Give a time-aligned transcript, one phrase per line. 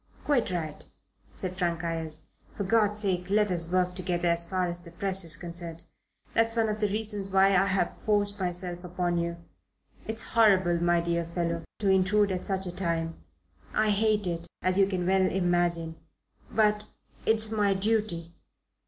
[0.25, 0.83] "Quite right,"
[1.31, 2.31] said Frank Ayres.
[2.53, 5.83] "For God's sake, let us work together as far as the press is concerned.
[6.33, 9.37] That's one of the reasons why I've forced myself upon you.
[10.07, 13.23] It's horrible, my dear fellow, to intrude at such a time.
[13.75, 15.97] I hate it, as you can well imagine.
[16.49, 16.85] But
[17.27, 18.33] it's my duty."